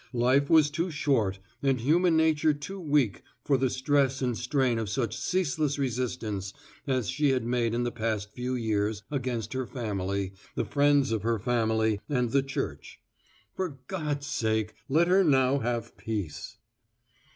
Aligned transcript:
Life 0.13 0.49
was 0.49 0.71
too 0.71 0.89
short 0.89 1.37
and 1.61 1.79
human 1.79 2.17
nature 2.17 2.55
too 2.55 2.79
weak 2.79 3.21
for 3.45 3.55
the 3.55 3.69
stress 3.69 4.19
and 4.23 4.35
strain 4.35 4.79
of 4.79 4.89
such 4.89 5.15
ceaseless 5.15 5.77
resistance 5.77 6.53
as 6.87 7.07
she 7.07 7.29
had 7.29 7.43
made 7.45 7.75
in 7.75 7.83
the 7.83 7.91
past 7.91 8.31
few 8.33 8.55
years 8.55 9.03
against 9.11 9.53
her 9.53 9.67
family, 9.67 10.33
the 10.55 10.65
friends 10.65 11.11
of 11.11 11.21
her 11.21 11.37
family, 11.37 12.01
and 12.09 12.31
the 12.31 12.41
Church. 12.41 12.99
For 13.53 13.77
God's 13.87 14.25
sake 14.25 14.73
let 14.89 15.07
her 15.07 15.23
now 15.23 15.59
have 15.59 15.95
peace. 15.97 16.57